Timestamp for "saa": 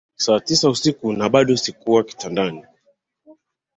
0.15-0.39